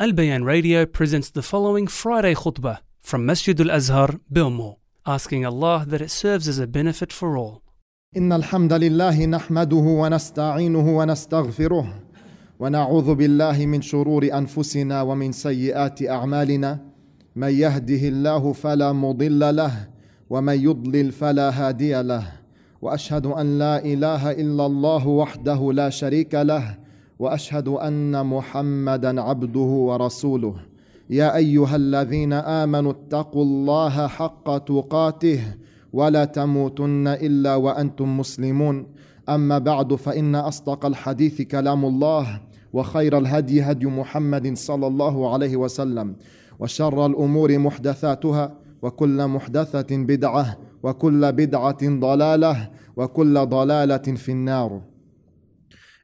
Albayan 0.00 0.44
Radio 0.44 0.86
presents 0.86 1.28
the 1.28 1.42
following 1.42 1.86
Friday 1.86 2.34
khutbah 2.34 2.78
from 3.02 3.26
Masjid 3.26 3.60
Al 3.60 3.70
Azhar, 3.70 4.18
Belmore, 4.30 4.78
asking 5.04 5.44
Allah 5.44 5.84
that 5.86 6.00
it 6.00 6.10
serves 6.10 6.48
as 6.48 6.58
a 6.58 6.66
benefit 6.66 7.12
for 7.12 7.36
all. 7.36 7.62
إن 8.16 8.32
الحمد 8.32 8.72
لله 8.72 9.26
نحمده 9.26 9.76
ونستعينه 9.76 10.96
ونستغفره 10.96 11.94
ونعوذ 12.60 13.14
بالله 13.14 13.66
من 13.66 13.82
شرور 13.82 14.24
أنفسنا 14.24 15.02
ومن 15.02 15.32
سيئات 15.32 16.02
أعمالنا 16.02 16.80
من 17.36 17.52
يهده 17.52 18.08
الله 18.08 18.52
فلا 18.52 18.92
مضل 18.92 19.56
له 19.56 19.88
ومن 20.30 20.64
يضلل 20.64 21.12
فلا 21.12 21.50
هادي 21.50 22.02
له 22.02 22.32
وأشهد 22.82 23.26
أن 23.26 23.58
لا 23.58 23.84
إله 23.84 24.30
إلا 24.30 24.66
الله 24.66 25.06
وحده 25.06 25.72
لا 25.72 25.90
شريك 25.90 26.34
له 26.34 26.79
وأشهد 27.20 27.68
أن 27.68 28.26
محمدا 28.26 29.20
عبده 29.20 29.70
ورسوله. 29.88 30.54
يا 31.10 31.36
أيها 31.36 31.76
الذين 31.76 32.32
آمنوا 32.32 32.92
اتقوا 32.92 33.44
الله 33.44 34.06
حق 34.06 34.58
تقاته 34.58 35.40
ولا 35.92 36.24
تموتن 36.24 37.06
إلا 37.08 37.54
وأنتم 37.54 38.18
مسلمون. 38.18 38.86
أما 39.28 39.58
بعد 39.58 39.94
فإن 39.94 40.34
أصدق 40.34 40.86
الحديث 40.86 41.42
كلام 41.42 41.84
الله 41.84 42.40
وخير 42.72 43.18
الهدي 43.18 43.62
هدي 43.62 43.86
محمد 43.86 44.56
صلى 44.56 44.86
الله 44.86 45.32
عليه 45.32 45.56
وسلم 45.56 46.16
وشر 46.60 47.06
الأمور 47.06 47.58
محدثاتها 47.58 48.54
وكل 48.82 49.26
محدثة 49.26 49.96
بدعة 49.96 50.56
وكل 50.82 51.32
بدعة 51.32 51.82
ضلالة 51.82 52.70
وكل 52.96 53.46
ضلالة 53.46 53.96
في 53.96 54.32
النار. 54.32 54.89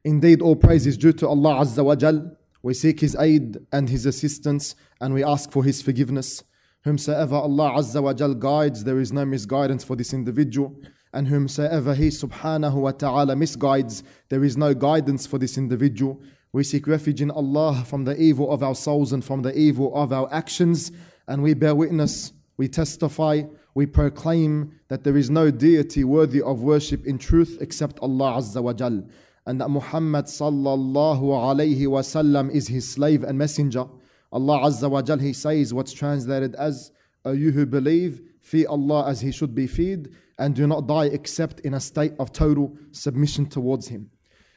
Indeed, 0.07 0.41
all 0.41 0.55
praise 0.55 0.87
is 0.87 0.97
due 0.97 1.13
to 1.15 1.27
Allah 1.27 1.65
Azza 1.65 1.85
wa 1.85 1.97
Jal. 1.97 2.31
We 2.63 2.75
seek 2.75 3.01
His 3.01 3.17
aid 3.17 3.59
and 3.73 3.89
His 3.89 4.07
assistance, 4.07 4.77
and 5.01 5.13
we 5.13 5.25
ask 5.25 5.51
for 5.51 5.65
His 5.65 5.83
forgiveness. 5.83 6.45
Whomsoever 6.85 7.35
Allah 7.35 7.73
Azza 7.73 8.01
wa 8.01 8.13
Jal 8.15 8.35
guides, 8.35 8.85
there 8.85 9.01
is 9.01 9.13
no 9.13 9.25
misguidance 9.25 9.83
for 9.83 9.97
this 9.97 10.15
individual. 10.15 10.81
And 11.13 11.27
whomsoever 11.27 11.93
He 11.93 12.07
subhanahu 12.07 12.75
wa 12.75 12.93
ta'ala 12.93 13.35
misguides, 13.35 14.05
there 14.29 14.45
is 14.45 14.57
no 14.57 14.75
guidance 14.75 15.27
for 15.27 15.39
this 15.39 15.59
individual. 15.59 16.23
We 16.53 16.63
seek 16.63 16.87
refuge 16.87 17.21
in 17.21 17.33
Allah 17.33 17.83
from 17.85 18.05
the 18.05 18.17
evil 18.17 18.53
of 18.53 18.63
our 18.63 18.77
souls 18.77 19.13
and 19.13 19.25
from 19.25 19.43
the 19.43 19.59
evil 19.59 19.93
of 19.93 20.13
our 20.13 20.33
actions. 20.33 20.93
And 21.27 21.43
we 21.43 21.55
bear 21.55 21.75
witness, 21.75 22.33
we 22.59 22.69
testify, 22.69 23.43
we 23.75 23.87
proclaim 23.87 24.79
that 24.87 25.03
there 25.03 25.17
is 25.17 25.31
no 25.31 25.51
deity 25.51 26.05
worthy 26.05 26.41
of 26.43 26.63
worship 26.63 27.05
in 27.07 27.19
truth 27.19 27.59
except 27.61 27.99
Allah 27.99 28.35
Azza 28.39 28.63
wa 28.63 28.73
Jal. 28.73 29.03
And 29.47 29.61
that 29.61 29.71
Muhammad 29.71 30.25
sallallahu 30.27 31.21
alayhi 31.23 31.83
wasallam 31.83 32.51
is 32.51 32.67
His 32.67 32.91
slave 32.91 33.23
and 33.23 33.39
messenger. 33.39 33.87
Allah 34.33 34.59
Azza 34.61 34.91
wa 34.91 35.03
Jal, 35.03 35.19
He 35.19 35.33
says 35.33 35.73
what's 35.73 35.93
translated 35.93 36.55
as, 36.57 36.91
O 37.25 37.33
you 37.33 37.53
who 37.53 37.65
believe, 37.65 38.21
fear 38.41 38.67
Allah 38.69 39.09
as 39.09 39.21
He 39.21 39.31
should 39.31 39.55
be 39.55 39.67
feared, 39.67 40.13
and 40.39 40.55
do 40.55 40.67
not 40.67 40.87
die 40.87 41.07
except 41.07 41.61
in 41.61 41.75
a 41.75 41.81
state 41.81 42.13
of 42.19 42.33
total 42.33 42.77
submission 42.91 43.47
towards 43.47 43.89
Him. 43.89 44.11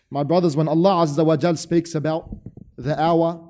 My 0.10 0.24
brothers, 0.24 0.58
when 0.58 0.68
Allah 0.68 1.06
Azza 1.06 1.24
wa 1.24 1.38
Jal 1.38 1.56
speaks 1.56 1.94
about 1.94 2.36
the 2.78 3.00
hour, 3.00 3.48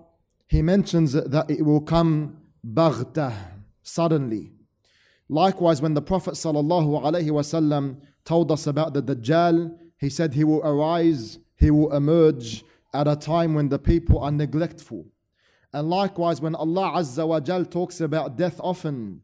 He 0.48 0.62
mentions 0.62 1.14
that 1.14 1.50
it 1.50 1.64
will 1.66 1.82
come 1.82 2.38
baghtah, 2.64 3.34
suddenly. 3.82 4.52
Likewise, 5.30 5.82
when 5.82 5.94
the 5.94 6.02
Prophet 6.02 6.34
sallallahu 6.34 7.02
alaihi 7.04 7.30
wasallam 7.30 8.02
told 8.26 8.52
us 8.52 8.68
about 8.68 8.94
the 8.94 9.02
Dajjal, 9.02 9.78
he 9.99 10.11
said 10.11 10.35
he 10.35 10.45
will 10.45 10.63
arise, 10.63 11.39
he 11.57 11.71
will 11.71 11.93
emerge 11.93 12.65
at 12.93 13.09
a 13.09 13.17
time 13.17 13.55
when 13.55 13.69
the 13.69 13.79
people 13.79 14.19
are 14.21 14.31
neglectful. 14.31 15.07
And 15.73 15.91
likewise, 15.91 16.41
when 16.41 16.55
Allah 16.55 16.93
Azza 16.97 17.27
wa 17.27 17.41
Jal 17.41 17.65
talks 17.65 18.01
about 18.01 18.37
death 18.37 18.61
often, 18.63 19.21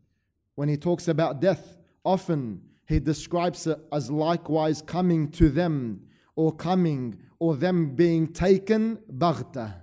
when 0.57 0.69
He 0.69 0.77
talks 0.77 1.07
about 1.07 1.41
death 1.41 1.79
often, 2.05 2.61
He 2.89 2.99
describes 2.99 3.69
it 3.69 3.79
as 3.93 4.11
likewise 4.11 4.83
coming 4.83 5.31
to 5.33 5.49
them, 5.49 6.03
or 6.35 6.53
coming, 6.53 7.19
or 7.39 7.55
them 7.55 7.95
being 7.95 8.33
taken 8.33 8.99
baghta. 9.13 9.75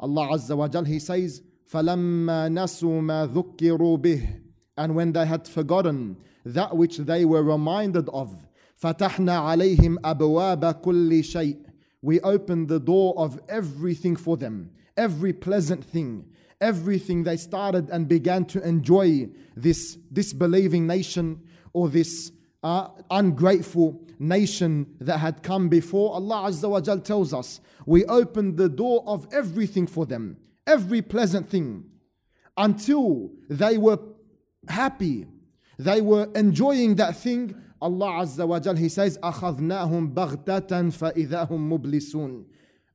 Allah 0.00 0.30
Azza 0.32 0.56
wa 0.56 0.66
Jal, 0.66 0.84
He 0.84 0.98
says, 0.98 1.42
فَلَمَّا 1.72 2.50
نَسُوا 2.50 3.00
مَا 3.00 3.28
ذُكِّرُوا 3.32 3.98
بِهِ 3.98 4.40
And 4.76 4.96
when 4.96 5.12
they 5.12 5.24
had 5.24 5.46
forgotten 5.46 6.16
that 6.44 6.76
which 6.76 6.96
they 6.96 7.24
were 7.24 7.44
reminded 7.44 8.08
of, 8.08 8.34
Fatahna 8.83 9.39
alayhim 9.55 9.95
kulli 10.01 11.23
shay. 11.23 11.55
We 12.01 12.19
opened 12.19 12.67
the 12.67 12.81
door 12.81 13.13
of 13.17 13.39
everything 13.47 14.17
for 14.17 14.35
them, 14.35 14.71
every 14.97 15.31
pleasant 15.31 15.85
thing, 15.85 16.25
everything 16.59 17.23
they 17.23 17.37
started 17.37 17.89
and 17.89 18.09
began 18.09 18.43
to 18.45 18.61
enjoy 18.67 19.29
this 19.55 19.95
disbelieving 20.11 20.85
nation 20.85 21.41
or 21.71 21.87
this 21.87 22.33
uh, 22.61 22.89
ungrateful 23.09 24.01
nation 24.19 24.85
that 24.99 25.19
had 25.19 25.43
come 25.43 25.69
before. 25.69 26.13
Allah 26.15 26.49
Azza 26.49 26.69
wa 26.69 26.81
Jal 26.81 26.99
tells 26.99 27.33
us, 27.33 27.61
we 27.85 28.03
opened 28.05 28.57
the 28.57 28.67
door 28.67 29.01
of 29.07 29.27
everything 29.31 29.87
for 29.87 30.05
them, 30.05 30.35
every 30.67 31.01
pleasant 31.01 31.49
thing, 31.49 31.85
until 32.57 33.31
they 33.49 33.77
were 33.77 33.99
happy, 34.67 35.25
they 35.79 36.01
were 36.01 36.29
enjoying 36.35 36.95
that 36.95 37.15
thing 37.15 37.55
Allah 37.82 38.22
Azza 38.22 38.46
wa 38.46 38.58
Jal, 38.60 38.76
He 38.76 38.88
says, 38.88 39.18
أخذناهم 39.18 40.14
بغتة 40.14 40.90
فإذا 40.90 41.48
هم 41.50 41.72
مبلسون. 41.72 42.44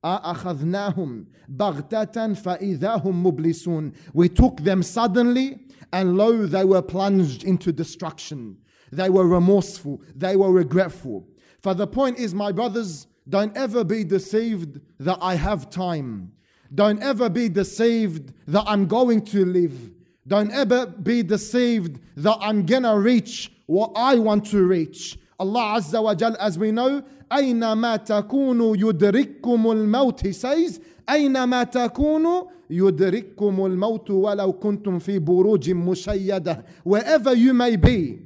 أخذناهم 0.03 1.25
بغتة 1.49 2.33
فإذا 2.33 2.95
هم 2.95 3.23
مبلسون 3.23 3.93
We 4.13 4.29
took 4.29 4.61
them 4.61 4.83
suddenly 4.83 5.59
and 5.91 6.17
lo 6.17 6.45
they 6.45 6.65
were 6.65 6.81
plunged 6.81 7.43
into 7.43 7.71
destruction 7.71 8.57
They 8.91 9.09
were 9.09 9.27
remorseful 9.27 10.01
They 10.15 10.35
were 10.35 10.51
regretful 10.51 11.27
For 11.61 11.73
the 11.73 11.87
point 11.87 12.19
is 12.19 12.33
my 12.33 12.51
brothers 12.51 13.07
Don't 13.29 13.55
ever 13.55 13.83
be 13.83 14.03
deceived 14.03 14.81
that 14.99 15.19
I 15.21 15.35
have 15.35 15.69
time 15.69 16.33
Don't 16.73 17.01
ever 17.01 17.29
be 17.29 17.47
deceived 17.47 18.33
that 18.47 18.65
I'm 18.67 18.87
going 18.87 19.21
to 19.25 19.45
live 19.45 19.91
Don't 20.27 20.51
ever 20.51 20.85
be 20.87 21.23
deceived 21.23 22.01
that 22.17 22.37
I'm 22.41 22.65
gonna 22.65 22.99
reach 22.99 23.51
what 23.67 23.91
I 23.95 24.15
want 24.15 24.45
to 24.51 24.63
reach 24.67 25.17
Allah 25.39 25.77
Azza 25.79 26.01
wa 26.03 26.13
Jal 26.15 26.35
as 26.39 26.57
we 26.57 26.71
know 26.71 27.01
أينما 27.31 27.95
تكونوا 27.95 28.75
يدرككم 28.77 29.71
الموت 29.71 30.21
he 30.21 30.31
says 30.33 30.79
أينما 31.09 31.63
تكونوا 31.63 32.43
يدرككم 32.69 33.65
الموت 33.65 34.09
ولو 34.11 34.53
كنتم 34.53 34.99
في 34.99 35.19
بروج 35.19 35.71
مشيدة 35.71 36.65
wherever 36.85 37.33
you 37.33 37.53
may 37.53 37.75
be 37.75 38.19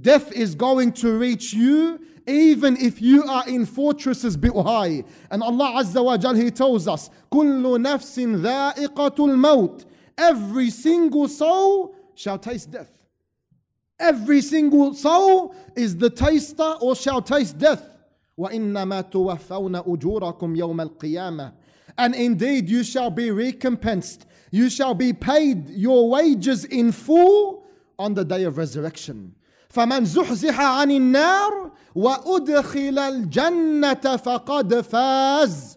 death 0.00 0.32
is 0.32 0.54
going 0.54 0.92
to 0.92 1.18
reach 1.18 1.52
you 1.54 1.98
even 2.26 2.76
if 2.76 3.00
you 3.00 3.24
are 3.24 3.48
in 3.48 3.64
fortresses 3.64 4.36
built 4.36 4.66
high 4.66 5.02
and 5.30 5.42
Allah 5.42 5.82
Azza 5.82 6.04
wa 6.04 6.16
Jal 6.16 6.34
he 6.34 6.50
tells 6.50 6.86
us 6.88 7.10
كل 7.30 7.80
نفس 7.82 8.18
ذائقة 8.18 9.24
الموت 9.24 9.84
every 10.18 10.70
single 10.70 11.28
soul 11.28 11.94
shall 12.14 12.38
taste 12.38 12.70
death 12.72 12.91
every 14.00 14.40
single 14.40 14.94
soul 14.94 15.54
is 15.76 15.96
the 15.96 16.10
taster 16.10 16.74
or 16.80 16.94
shall 16.94 17.22
taste 17.22 17.58
death 17.58 17.82
وإنما 18.38 19.00
توفون 19.10 19.76
أجوركم 19.76 20.56
يوم 20.56 20.80
القيامة 20.80 21.52
And 21.98 22.14
indeed 22.14 22.68
you 22.68 22.84
shall 22.84 23.10
be 23.10 23.32
recompensed. 23.32 24.24
You 24.52 24.70
shall 24.70 24.94
be 24.94 25.12
paid 25.12 25.68
your 25.68 26.08
wages 26.08 26.64
in 26.64 26.92
full 26.92 27.66
on 27.98 28.14
the 28.14 28.24
day 28.24 28.44
of 28.44 28.56
resurrection. 28.56 29.34
فمن 29.68 30.04
زحزح 30.04 30.60
عن 30.60 30.90
النار 30.90 31.72
وأدخل 31.94 32.98
الجنة 32.98 34.16
فقد 34.16 34.80
فاز. 34.80 35.76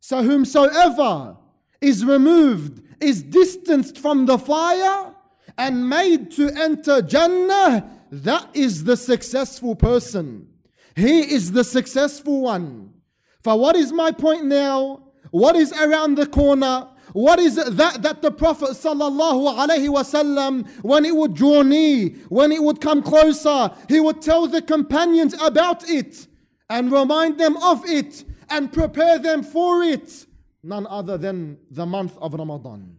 So 0.00 0.22
whomsoever 0.22 1.36
is 1.82 2.02
removed, 2.04 2.82
is 3.00 3.22
distanced 3.22 3.98
from 3.98 4.26
the 4.26 4.38
fire 4.38 5.11
and 5.57 5.87
made 5.89 6.31
to 6.31 6.49
enter 6.49 7.01
Jannah, 7.01 7.89
that 8.11 8.49
is 8.53 8.83
the 8.83 8.97
successful 8.97 9.75
person. 9.75 10.47
He 10.95 11.33
is 11.33 11.51
the 11.51 11.63
successful 11.63 12.41
one. 12.41 12.93
For 13.41 13.59
what 13.59 13.75
is 13.75 13.91
my 13.91 14.11
point 14.11 14.45
now? 14.45 15.11
What 15.31 15.55
is 15.55 15.71
around 15.73 16.15
the 16.15 16.27
corner? 16.27 16.87
What 17.13 17.39
is 17.39 17.55
that 17.55 18.01
that 18.01 18.21
the 18.21 18.31
Prophet 18.31 18.69
sallallahu 18.69 19.57
alaihi 19.57 19.89
wasallam, 19.89 20.67
when 20.81 21.05
it 21.05 21.15
would 21.15 21.33
draw 21.35 21.61
near, 21.61 22.09
when 22.29 22.51
it 22.51 22.61
would 22.61 22.81
come 22.81 23.03
closer, 23.03 23.71
he 23.89 23.99
would 23.99 24.21
tell 24.21 24.47
the 24.47 24.61
companions 24.61 25.33
about 25.41 25.89
it 25.89 26.27
and 26.69 26.91
remind 26.91 27.39
them 27.39 27.57
of 27.57 27.83
it 27.85 28.23
and 28.49 28.71
prepare 28.71 29.19
them 29.19 29.43
for 29.43 29.83
it. 29.83 30.25
None 30.63 30.87
other 30.87 31.17
than 31.17 31.57
the 31.69 31.85
month 31.85 32.17
of 32.19 32.33
Ramadan, 32.33 32.97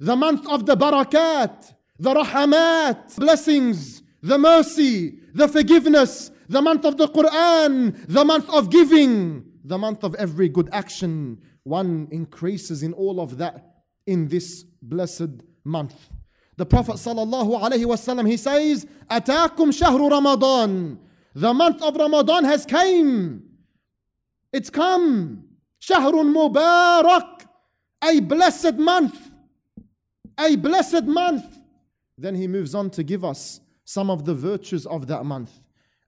the 0.00 0.16
month 0.16 0.46
of 0.48 0.66
the 0.66 0.76
barakat, 0.76 1.74
the 1.98 2.14
rahamat, 2.14 3.16
blessings, 3.16 4.02
the 4.22 4.38
mercy, 4.38 5.18
the 5.34 5.48
forgiveness, 5.48 6.30
the 6.48 6.60
month 6.60 6.84
of 6.84 6.96
the 6.96 7.08
Quran, 7.08 7.96
the 8.08 8.24
month 8.24 8.48
of 8.50 8.70
giving, 8.70 9.44
the 9.64 9.78
month 9.78 10.02
of 10.04 10.14
every 10.16 10.48
good 10.48 10.68
action. 10.72 11.38
One 11.62 12.08
increases 12.10 12.82
in 12.82 12.92
all 12.92 13.20
of 13.20 13.38
that 13.38 13.82
in 14.06 14.28
this 14.28 14.64
blessed 14.82 15.42
month. 15.64 16.10
The 16.56 16.66
Prophet 16.66 16.96
sallallahu 16.96 18.26
he 18.28 18.36
says, 18.36 18.86
"Atakum 19.10 19.72
shahru 19.72 20.10
Ramadan." 20.10 20.98
The 21.34 21.52
month 21.52 21.82
of 21.82 21.96
Ramadan 21.96 22.44
has 22.44 22.64
came. 22.64 23.42
It's 24.52 24.70
come. 24.70 25.44
Shahrun 25.80 26.32
Mubarak, 26.32 27.46
a 28.02 28.20
blessed 28.20 28.76
month. 28.76 29.23
A 30.38 30.56
blessed 30.56 31.04
month. 31.04 31.58
Then 32.16 32.34
he 32.34 32.46
moves 32.46 32.74
on 32.74 32.90
to 32.90 33.02
give 33.02 33.24
us 33.24 33.60
some 33.84 34.10
of 34.10 34.24
the 34.24 34.34
virtues 34.34 34.86
of 34.86 35.06
that 35.08 35.24
month. 35.24 35.60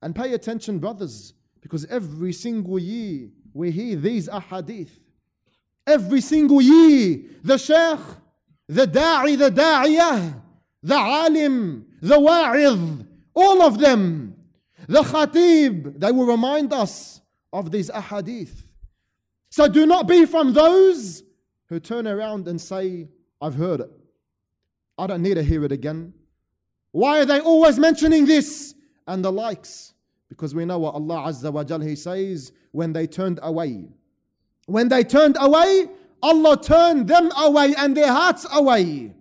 And 0.02 0.14
pay 0.14 0.32
attention, 0.34 0.78
brothers, 0.78 1.34
because 1.60 1.84
every 1.86 2.32
single 2.32 2.78
year 2.78 3.28
we 3.52 3.70
hear 3.70 3.96
these 3.96 4.28
ahadith. 4.28 4.90
Every 5.86 6.20
single 6.20 6.60
year, 6.60 7.22
the 7.42 7.58
sheikh, 7.58 8.00
the 8.68 8.86
da'i, 8.86 9.36
the 9.36 9.50
da'iyah, 9.50 10.42
the 10.82 10.94
alim, 10.94 11.86
the 12.00 12.18
wa'idh, 12.18 13.06
all 13.34 13.62
of 13.62 13.78
them, 13.78 14.36
the 14.88 15.02
khatib, 15.02 15.98
they 15.98 16.12
will 16.12 16.26
remind 16.26 16.72
us 16.72 17.20
of 17.52 17.70
these 17.70 17.90
ahadith. 17.90 18.64
So 19.50 19.68
do 19.68 19.86
not 19.86 20.06
be 20.06 20.26
from 20.26 20.52
those 20.52 21.22
who 21.68 21.80
turn 21.80 22.06
around 22.06 22.46
and 22.46 22.60
say, 22.60 23.08
I've 23.40 23.54
heard 23.54 23.80
it. 23.80 23.90
I 24.98 25.06
don't 25.06 25.22
need 25.22 25.34
to 25.34 25.42
hear 25.42 25.64
it 25.64 25.72
again. 25.72 26.14
Why 26.92 27.20
are 27.20 27.24
they 27.24 27.40
always 27.40 27.78
mentioning 27.78 28.24
this 28.24 28.74
and 29.06 29.24
the 29.24 29.30
likes? 29.30 29.92
Because 30.28 30.54
we 30.54 30.64
know 30.64 30.78
what 30.78 30.94
Allah 30.94 31.28
Azza 31.28 31.52
wa 31.52 31.62
Jal 31.62 31.80
He 31.80 31.94
says 31.96 32.52
when 32.72 32.92
they 32.92 33.06
turned 33.06 33.38
away. 33.42 33.88
When 34.66 34.88
they 34.88 35.04
turned 35.04 35.36
away, 35.38 35.88
Allah 36.22 36.60
turned 36.60 37.08
them 37.08 37.30
away 37.36 37.74
and 37.76 37.96
their 37.96 38.10
hearts 38.10 38.46
away. 38.52 39.14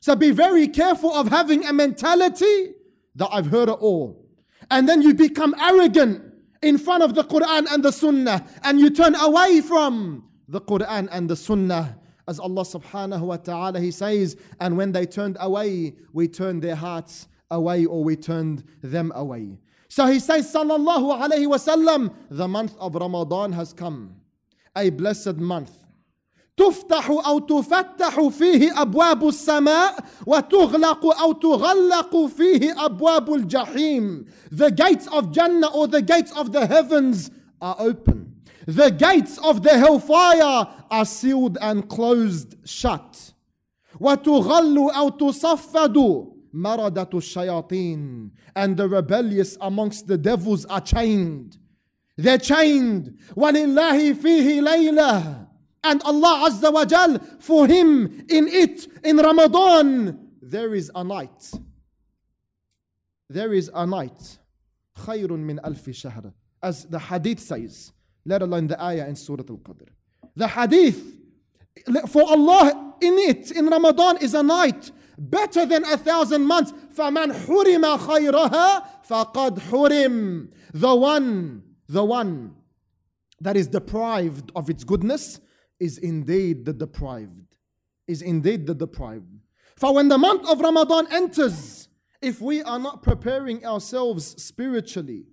So 0.00 0.14
be 0.14 0.30
very 0.30 0.68
careful 0.68 1.12
of 1.14 1.28
having 1.28 1.64
a 1.64 1.72
mentality 1.72 2.74
that 3.16 3.28
I've 3.32 3.46
heard 3.46 3.68
it 3.68 3.78
all. 3.80 4.28
And 4.70 4.88
then 4.88 5.02
you 5.02 5.14
become 5.14 5.54
arrogant 5.60 6.22
in 6.62 6.78
front 6.78 7.02
of 7.02 7.14
the 7.14 7.24
Quran 7.24 7.66
and 7.72 7.82
the 7.82 7.92
Sunnah 7.92 8.46
and 8.62 8.78
you 8.78 8.90
turn 8.90 9.14
away 9.14 9.60
from 9.60 10.28
the 10.48 10.60
Quran 10.60 11.08
and 11.10 11.28
the 11.28 11.36
Sunnah. 11.36 11.98
As 12.27 12.39
Allah 12.39 12.61
subhanahu 12.61 13.21
wa 13.21 13.37
ta'ala 13.37 13.79
He 13.79 13.91
says, 13.91 14.37
and 14.59 14.77
when 14.77 14.91
they 14.91 15.05
turned 15.05 15.37
away, 15.39 15.95
we 16.13 16.27
turned 16.27 16.61
their 16.61 16.75
hearts 16.75 17.27
away 17.49 17.85
or 17.85 18.03
we 18.03 18.15
turned 18.15 18.63
them 18.81 19.11
away. 19.15 19.57
So 19.87 20.05
he 20.05 20.19
says, 20.19 20.53
Sallallahu 20.53 21.27
Alaihi 21.27 21.47
Wasallam, 21.47 22.13
the 22.29 22.47
month 22.47 22.75
of 22.79 22.93
Ramadan 22.93 23.51
has 23.53 23.73
come, 23.73 24.15
a 24.75 24.89
blessed 24.91 25.37
month. 25.37 25.71
تفتح 26.59 27.09
أو 27.09 27.39
تفتح 27.39 28.19
فيه 28.19 28.81
أبواب 28.81 29.27
السماء 29.27 30.05
وتغلق 30.25 31.21
أو 31.21 31.31
تغلق 31.31 32.25
فيه 32.25 32.85
أبواب 32.85 33.33
الجحيم. 33.33 34.25
The 34.51 34.69
gates 34.69 35.07
of 35.07 35.31
Jannah 35.31 35.71
or 35.73 35.87
the 35.87 36.01
gates 36.01 36.33
of 36.33 36.51
the 36.51 36.67
heavens 36.67 37.31
are 37.61 37.77
open. 37.79 38.32
The 38.65 38.89
gates 38.91 39.37
of 39.39 39.63
the 39.63 39.77
hellfire 39.77 40.67
are 40.91 41.05
sealed 41.05 41.57
and 41.61 41.87
closed 41.89 42.55
shut. 42.67 43.33
وتغل 43.99 44.91
أو 44.91 45.09
تصفد 45.09 46.27
مردة 46.53 47.09
الشياطين 47.13 48.31
and 48.55 48.77
the 48.77 48.87
rebellious 48.87 49.57
amongst 49.61 50.07
the 50.07 50.17
devils 50.17 50.65
are 50.65 50.81
chained. 50.81 51.57
They're 52.17 52.37
chained. 52.37 53.17
وَلِلَّهِ 53.35 54.13
فِيهِ 54.15 54.61
لَيْلَةٌ 54.61 55.47
And 55.85 56.01
Allah 56.03 56.49
Azza 56.49 56.73
wa 56.73 56.83
Jal, 56.83 57.17
for 57.39 57.65
Him 57.65 58.25
in 58.29 58.47
it, 58.49 58.87
in 59.05 59.17
Ramadan, 59.17 60.27
there 60.41 60.75
is 60.75 60.91
a 60.93 61.03
night. 61.03 61.51
There 63.29 63.53
is 63.53 63.71
a 63.73 63.87
night. 63.87 64.37
خَيْرٌ 64.97 65.29
مِّنْ 65.29 65.61
أَلْفِ 65.61 65.89
شَهْرٍ 65.89 66.33
As 66.61 66.83
the 66.85 66.99
hadith 66.99 67.39
says, 67.39 67.92
let 68.25 68.41
alone 68.41 68.67
the 68.67 68.81
ayah 68.81 69.07
in 69.07 69.15
Surah 69.15 69.43
Al-Qadr. 69.49 69.87
The 70.35 70.47
hadith, 70.47 71.01
for 72.09 72.23
Allah 72.23 72.95
in 73.01 73.13
it, 73.17 73.51
in 73.51 73.67
Ramadan, 73.67 74.17
is 74.17 74.33
a 74.33 74.43
night 74.43 74.91
better 75.17 75.65
than 75.65 75.83
a 75.85 75.97
thousand 75.97 76.45
months. 76.45 76.71
فَمَنْ 76.95 77.45
حُرِمَ 77.45 77.97
خَيْرَهَا 77.99 78.85
فَقَدْ 79.07 79.59
حُرِمْ 79.59 80.49
The 80.73 80.95
one, 80.95 81.63
the 81.87 82.03
one 82.03 82.55
that 83.41 83.57
is 83.57 83.67
deprived 83.67 84.51
of 84.55 84.69
its 84.69 84.83
goodness 84.83 85.39
is 85.79 85.97
indeed 85.97 86.65
the 86.65 86.73
deprived. 86.73 87.55
Is 88.07 88.21
indeed 88.21 88.65
the 88.65 88.73
deprived. 88.73 89.39
For 89.75 89.93
when 89.93 90.09
the 90.09 90.17
month 90.17 90.49
of 90.49 90.59
Ramadan 90.59 91.07
enters, 91.11 91.87
if 92.21 92.41
we 92.41 92.61
are 92.63 92.79
not 92.79 93.01
preparing 93.01 93.65
ourselves 93.65 94.41
spiritually, 94.43 95.25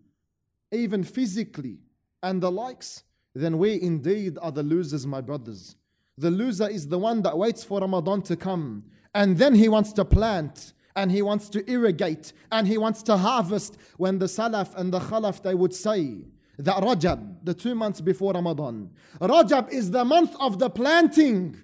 even 0.71 1.03
physically, 1.03 1.79
and 2.24 2.42
the 2.42 2.52
likes, 2.52 3.04
then 3.34 3.58
we 3.58 3.82
indeed 3.82 4.38
are 4.42 4.52
the 4.52 4.64
losers, 4.64 5.08
my 5.08 5.22
brothers. 5.22 5.76
The 6.18 6.32
loser 6.32 6.70
is 6.70 6.88
the 6.88 7.00
one 7.00 7.22
that 7.24 7.38
waits 7.38 7.64
for 7.64 7.80
Ramadan 7.80 8.22
to 8.24 8.36
come 8.36 8.84
and 9.14 9.38
then 9.38 9.56
he 9.56 9.70
wants 9.70 9.92
to 9.94 10.06
plant 10.06 10.74
and 10.96 11.12
he 11.12 11.22
wants 11.22 11.50
to 11.50 11.70
irrigate 11.72 12.34
and 12.52 12.68
he 12.68 12.78
wants 12.78 13.04
to 13.04 13.18
harvest 13.18 13.78
when 13.98 14.20
the 14.20 14.26
Salaf 14.26 14.76
and 14.76 14.94
the 14.94 15.00
Khalaf 15.00 15.42
they 15.42 15.56
would 15.56 15.74
say 15.74 16.26
that 16.60 16.78
Rajab, 16.78 17.38
the 17.44 17.54
two 17.54 17.76
months 17.76 18.02
before 18.02 18.34
Ramadan, 18.34 18.92
Rajab 19.20 19.72
is 19.72 19.92
the 19.92 20.06
month 20.06 20.36
of 20.40 20.60
the 20.60 20.70
planting. 20.70 21.62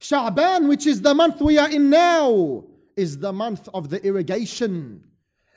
Sha'ban, 0.00 0.68
which 0.68 0.86
is 0.86 1.00
the 1.00 1.14
month 1.14 1.40
we 1.40 1.56
are 1.56 1.70
in 1.70 1.88
now, 1.88 2.64
is 2.96 3.18
the 3.18 3.32
month 3.32 3.68
of 3.72 3.88
the 3.88 4.04
irrigation. 4.04 5.02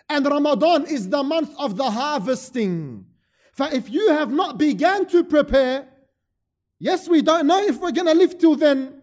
And 0.10 0.25
Ramadan 0.25 0.86
is 0.86 1.10
the 1.10 1.21
month 1.21 1.53
of 1.60 1.75
the 1.75 1.92
harvesting. 1.92 3.06
For 3.57 3.68
if 3.71 3.89
you 3.89 4.09
have 4.09 4.31
not 4.31 4.59
began 4.59 5.07
to 5.07 5.24
prepare, 5.24 5.88
yes, 6.77 7.09
we 7.09 7.24
don't 7.24 7.48
know 7.48 7.59
if 7.63 7.80
we're 7.80 7.92
going 7.92 8.06
to 8.06 8.13
live 8.13 8.38
till 8.38 8.56
then. 8.56 9.01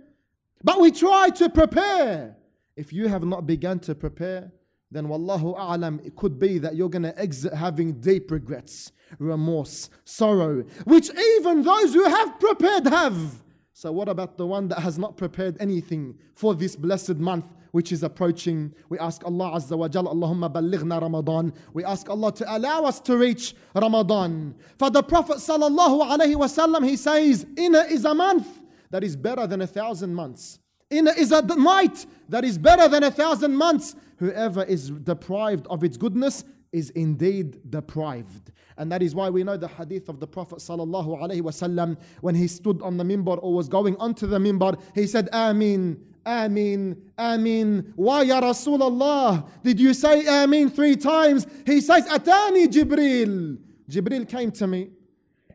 But 0.63 0.81
we 0.81 0.93
try 0.93 1.31
to 1.31 1.51
prepare. 1.51 2.37
If 2.77 2.93
you 2.93 3.09
have 3.09 3.25
not 3.25 3.49
begun 3.49 3.81
to 3.81 3.97
prepare, 3.97 4.53
then 4.93 5.09
wallahu 5.09 5.59
a'lam, 5.59 6.07
it 6.07 6.15
could 6.15 6.39
be 6.39 6.59
that 6.59 6.77
you're 6.77 6.89
going 6.89 7.03
to 7.03 7.19
exit 7.19 7.53
having 7.53 7.95
deep 8.01 8.31
regrets, 8.31 8.93
remorse, 9.19 9.91
sorrow, 10.05 10.65
which 10.85 11.11
even 11.11 11.63
those 11.63 11.93
who 11.93 12.05
have 12.05 12.39
prepared 12.39 12.87
have. 12.87 13.43
So, 13.73 13.91
what 13.91 14.09
about 14.09 14.39
the 14.39 14.47
one 14.47 14.69
that 14.69 14.79
has 14.79 14.99
not 15.01 15.17
prepared 15.17 15.57
anything 15.59 16.17
for 16.37 16.55
this 16.55 16.77
blessed 16.77 17.17
month 17.17 17.47
which 17.75 17.91
is 17.91 18.05
approaching? 18.05 18.73
We 18.89 19.01
ask 19.01 19.25
Allah 19.25 19.51
Azza 19.57 19.77
wa 19.77 19.89
Jal, 19.89 20.05
Allahumma 20.05 20.49
ballighna 20.49 21.03
Ramadan. 21.03 21.53
We 21.73 21.83
ask 21.83 22.09
Allah 22.09 22.33
to 22.35 22.57
allow 22.57 22.85
us 22.85 23.01
to 23.01 23.17
reach 23.17 23.53
Ramadan. 23.75 24.55
For 24.79 24.91
the 24.91 25.03
Prophet 25.03 25.39
sallallahu 25.39 26.09
alaihi 26.09 26.37
wasallam, 26.37 26.89
he 26.89 26.97
says, 26.97 27.45
Inna 27.57 27.81
is 27.81 28.05
a 28.05 28.15
month 28.15 28.47
that 28.91 29.03
is 29.03 29.17
better 29.17 29.49
than 29.49 29.61
a 29.63 29.67
thousand 29.67 30.15
months. 30.15 30.61
In 30.89 31.09
is 31.09 31.33
a 31.33 31.43
night 31.43 32.07
that 32.29 32.45
is 32.45 32.59
better 32.59 32.87
than 32.87 33.03
a 33.03 33.11
thousand 33.11 33.57
months. 33.57 33.97
Whoever 34.19 34.63
is 34.63 34.91
deprived 34.91 35.67
of 35.67 35.83
its 35.83 35.97
goodness 35.97 36.45
is 36.71 36.91
indeed 36.91 37.59
deprived. 37.71 38.53
And 38.77 38.93
that 38.93 39.03
is 39.03 39.17
why 39.17 39.31
we 39.31 39.43
know 39.43 39.57
the 39.57 39.67
hadith 39.67 40.09
of 40.09 40.21
the 40.21 40.29
Prophet 40.29 40.59
sallallahu 40.59 41.21
alaihi 41.21 41.43
wasallam 41.43 41.97
when 42.21 42.37
he 42.37 42.47
stood 42.47 42.81
on 42.83 42.99
the 42.99 43.05
minbar 43.05 43.41
or 43.43 43.53
was 43.53 43.69
going 43.69 43.97
onto 43.97 44.29
the 44.29 44.39
minbar, 44.39 44.81
he 44.95 45.09
said, 45.09 45.29
Ameen, 45.33 45.99
Ameen, 46.26 46.96
Ameen. 47.18 47.94
Why, 47.96 48.24
Ya 48.24 48.42
Rasulullah? 48.42 49.48
Did 49.64 49.80
you 49.80 49.94
say 49.94 50.26
Ameen 50.26 50.70
three 50.70 50.96
times? 50.96 51.48
He 51.66 51.82
says, 51.82 52.08
Atani 52.08 52.68
Jibril. 52.68 53.58
Jibril 53.90 54.28
came 54.28 54.52
to 54.52 54.68
me. 54.68 54.92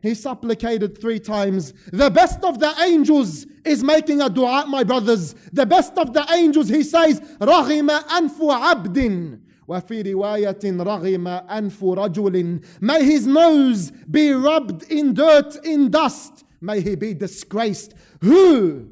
He 0.01 0.13
supplicated 0.13 0.99
three 0.99 1.19
times. 1.19 1.73
The 1.91 2.09
best 2.09 2.43
of 2.43 2.59
the 2.59 2.73
angels 2.83 3.47
is 3.63 3.83
making 3.83 4.21
a 4.21 4.29
dua, 4.29 4.65
my 4.67 4.83
brothers. 4.83 5.33
The 5.51 5.65
best 5.65 5.97
of 5.97 6.13
the 6.13 6.25
angels, 6.31 6.69
he 6.69 6.83
says, 6.83 7.19
رغم 7.39 7.89
أنف 7.89 8.39
عبد 8.39 9.39
وفي 9.67 10.01
رواية 10.13 10.59
رغم 10.63 11.27
أنف 11.49 11.83
رجل 11.83 12.63
May 12.81 13.03
his 13.03 13.25
nose 13.25 13.91
be 14.11 14.31
rubbed 14.31 14.83
in 14.91 15.13
dirt, 15.13 15.55
in 15.65 15.89
dust. 15.89 16.43
May 16.61 16.81
he 16.81 16.95
be 16.95 17.13
disgraced. 17.13 17.95
Who? 18.21 18.89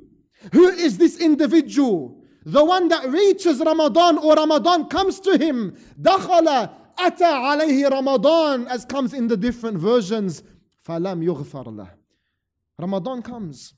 Who 0.51 0.67
is 0.69 0.97
this 0.97 1.19
individual? 1.19 2.23
The 2.45 2.63
one 2.63 2.89
that 2.89 3.09
reaches 3.09 3.59
Ramadan 3.59 4.17
or 4.17 4.33
Ramadan 4.35 4.87
comes 4.89 5.19
to 5.21 5.37
him. 5.37 5.75
دخل 5.99 6.69
أتى 6.99 7.23
عليه 7.23 7.89
رمضان 7.89 8.67
as 8.67 8.85
comes 8.85 9.13
in 9.13 9.27
the 9.27 9.37
different 9.37 9.77
versions. 9.77 10.43
فَلَمْ 10.85 11.23
يُغْفَرْ 11.23 11.67
لَهُ 11.67 11.89
Ramadan 12.77 13.21
comes. 13.21 13.73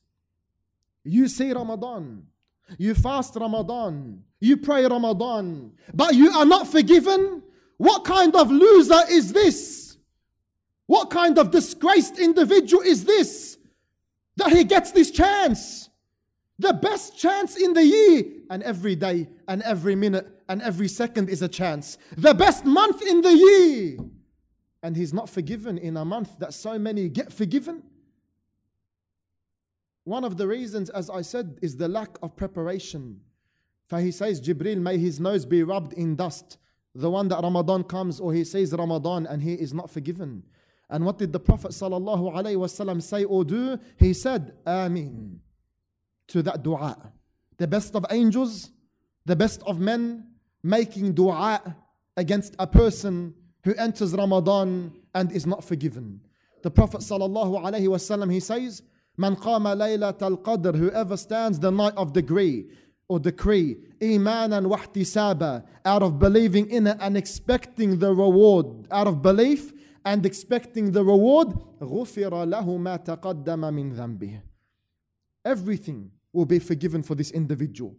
You 1.04 1.28
say 1.28 1.54
Ramadan. 1.54 2.24
You 2.80 2.96
fast 2.96 3.36
Ramadan. 3.36 4.24
You 4.40 4.58
pray 4.58 4.86
Ramadan. 4.86 5.74
But 5.94 6.16
you 6.16 6.32
are 6.32 6.46
not 6.46 6.68
forgiven? 6.68 7.44
What 7.78 8.06
kind 8.06 8.36
of 8.36 8.52
loser 8.52 9.02
is 9.10 9.32
this? 9.32 9.98
What 10.88 11.10
kind 11.10 11.38
of 11.38 11.52
disgraced 11.52 12.18
individual 12.20 12.82
is 12.84 13.04
this? 13.06 13.58
That 14.38 14.52
he 14.52 14.64
gets 14.64 14.92
this 14.92 15.12
chance. 15.12 15.89
The 16.61 16.75
best 16.75 17.17
chance 17.17 17.57
in 17.57 17.73
the 17.73 17.85
year. 17.85 18.23
And 18.51 18.63
every 18.63 18.95
day 18.95 19.29
and 19.49 19.63
every 19.63 19.95
minute 19.95 20.29
and 20.47 20.61
every 20.61 20.89
second 20.89 21.31
is 21.31 21.41
a 21.41 21.49
chance. 21.49 21.97
The 22.19 22.35
best 22.35 22.67
month 22.67 23.01
in 23.01 23.23
the 23.23 23.35
year. 23.35 23.97
And 24.83 24.95
he's 24.95 25.15
not 25.15 25.31
forgiven 25.31 25.79
in 25.79 25.97
a 25.97 26.05
month 26.05 26.39
that 26.39 26.53
so 26.53 26.79
many 26.79 27.09
get 27.09 27.33
forgiven. 27.33 27.83
One 30.05 30.23
of 30.23 30.37
the 30.37 30.47
reasons, 30.47 30.91
as 30.91 31.09
I 31.09 31.23
said, 31.23 31.59
is 31.63 31.79
the 31.79 31.89
lack 31.89 32.19
of 32.23 32.37
preparation. 32.37 33.21
For 33.87 33.99
he 33.99 34.11
says, 34.11 34.39
Jibril, 34.39 34.79
may 34.79 34.99
his 34.99 35.19
nose 35.19 35.47
be 35.47 35.63
rubbed 35.63 35.95
in 35.95 36.15
dust. 36.15 36.59
The 36.95 37.11
one 37.11 37.29
that 37.29 37.43
Ramadan 37.43 37.85
comes, 37.85 38.21
or 38.21 38.35
he 38.35 38.45
says 38.45 38.75
Ramadan 38.75 39.27
and 39.27 39.43
he 39.43 39.55
is 39.55 39.73
not 39.73 39.89
forgiven. 39.89 40.43
And 40.91 41.07
what 41.07 41.17
did 41.17 41.33
the 41.33 41.41
Prophet 41.41 41.71
ﷺ 41.71 43.03
say 43.03 43.25
or 43.25 43.45
do? 43.45 43.79
He 43.97 44.13
said, 44.13 44.57
Ameen 44.67 45.41
to 46.30 46.42
that 46.44 46.64
dua. 46.64 47.12
The 47.58 47.68
best 47.68 47.96
of 47.96 48.06
angels, 48.10 48.72
the 49.26 49.36
best 49.36 49.62
of 49.66 49.80
men, 49.80 50.28
making 50.64 51.14
dua 51.14 51.76
against 52.18 52.56
a 52.60 52.68
person 52.68 53.34
who 53.64 53.74
enters 53.76 54.14
Ramadan 54.14 54.94
and 55.14 55.32
is 55.32 55.46
not 55.46 55.64
forgiven. 55.64 56.22
The 56.64 56.72
Prophet 56.72 57.02
ﷺ 57.02 58.32
he 58.32 58.40
says, 58.40 58.82
Man 59.18 59.36
qama 59.36 59.76
laylat 59.76 60.22
al-qadr, 60.22 60.76
whoever 60.76 61.16
stands 61.16 61.60
the 61.60 61.72
night 61.72 61.94
of 61.96 62.14
degree 62.14 62.66
or 63.08 63.20
decree, 63.20 63.78
imanan 64.02 64.66
wahtisaba, 64.66 65.64
out 65.86 66.04
of 66.04 66.20
believing 66.20 66.70
in 66.70 66.88
it 66.88 66.98
and 67.00 67.16
expecting 67.16 68.00
the 68.00 68.14
reward, 68.14 68.88
out 68.92 69.08
of 69.08 69.22
belief 69.22 69.72
and 70.04 70.26
expecting 70.26 70.92
the 70.92 71.04
reward, 71.04 71.50
غُفِرَ 71.80 72.30
لَهُ 72.30 72.66
مَا 72.66 73.04
تَقَدَّمَ 73.04 73.46
مِنْ 73.46 73.96
ذَنْبِهِ 73.96 74.42
Everything 75.46 76.12
will 76.34 76.46
be 76.46 76.60
forgiven 76.60 77.02
for 77.04 77.16
this 77.16 77.32
individual. 77.32 77.96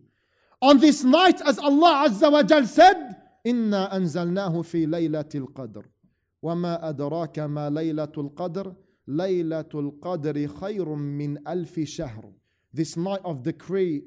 On 0.63 0.79
this 0.79 1.05
night, 1.05 1.41
as 1.43 1.59
Allah 1.59 2.09
Azza 2.09 2.31
wa 2.31 2.43
Jal 2.43 2.67
said, 2.67 3.17
إِنَّا 3.47 3.93
أَنزَلْنَاهُ 3.93 4.63
فِي 4.63 4.87
لَيْلَةِ 4.87 5.35
الْقَدْرِ 5.35 5.85
وَمَا 6.43 6.89
أَدْرَاكَ 6.89 7.39
مَا 7.39 7.71
لَيْلَةُ 7.71 8.13
الْقَدْرِ 8.19 8.75
لَيْلَةُ 9.09 9.73
الْقَدْرِ 9.75 10.47
خَيْرٌ 10.47 10.95
مِّنْ 10.95 11.49
أَلْفِ 11.49 11.81
شَهْرٍ 11.81 12.33
This 12.73 12.97
night 12.97 13.21
of 13.25 13.43
decree 13.43 14.03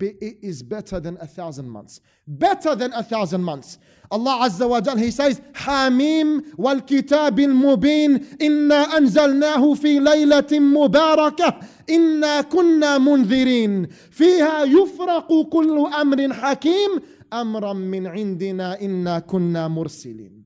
it 0.00 0.38
is 0.42 0.62
better 0.62 1.00
than 1.00 1.18
a 1.20 1.26
thousand 1.26 1.68
months. 1.68 2.00
Better 2.26 2.74
than 2.74 2.92
a 2.92 3.02
thousand 3.02 3.42
months. 3.42 3.78
Allah 4.10 4.48
Azza 4.48 4.68
wa 4.68 4.80
Jal, 4.80 4.96
He 4.96 5.10
says, 5.10 5.40
حاميم 5.54 6.42
والكتاب 6.58 7.40
المبين 7.40 8.26
إنا 8.42 8.96
أنزلناه 8.96 9.74
في 9.74 9.98
ليلة 9.98 10.48
مباركة 10.52 11.58
إنا 11.90 12.40
كنا 12.40 12.98
منذرين 12.98 13.86
فيها 14.10 14.64
يفرق 14.64 15.42
كل 15.42 15.86
أمر 16.00 16.32
حكيم 16.32 16.90
أمرا 17.32 17.72
من 17.72 18.06
عندنا 18.06 18.80
إنا 18.80 19.18
كنا 19.18 19.68
مرسلين. 19.68 20.44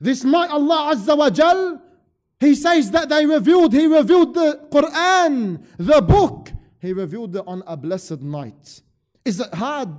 This 0.00 0.24
night 0.24 0.50
Allah 0.50 0.94
Azza 0.94 1.16
wa 1.16 1.30
Jal, 1.30 1.80
He 2.40 2.54
says 2.54 2.90
that 2.92 3.08
they 3.08 3.26
revealed, 3.26 3.72
He 3.72 3.86
revealed 3.86 4.34
the 4.34 4.68
Quran, 4.70 5.60
the 5.76 6.00
book, 6.00 6.41
he 6.83 6.91
revealed 6.91 7.33
it 7.35 7.43
on 7.47 7.63
a 7.65 7.77
blessed 7.77 8.21
night. 8.21 8.81
Is 9.23 9.39
it 9.39 9.53
hard 9.53 9.89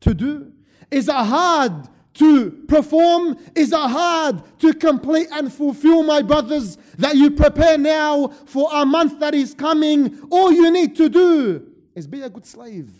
to 0.00 0.12
do? 0.12 0.52
Is 0.90 1.08
it 1.08 1.14
hard 1.14 1.88
to 2.14 2.50
perform? 2.68 3.38
Is 3.54 3.72
it 3.72 3.78
hard 3.78 4.42
to 4.60 4.74
complete 4.74 5.28
and 5.32 5.50
fulfill, 5.50 6.02
my 6.02 6.20
brothers, 6.20 6.76
that 6.98 7.16
you 7.16 7.30
prepare 7.30 7.78
now 7.78 8.28
for 8.44 8.68
a 8.72 8.84
month 8.84 9.20
that 9.20 9.34
is 9.34 9.54
coming? 9.54 10.20
All 10.30 10.52
you 10.52 10.70
need 10.70 10.94
to 10.96 11.08
do 11.08 11.66
is 11.94 12.06
be 12.06 12.20
a 12.20 12.28
good 12.28 12.44
slave. 12.44 12.90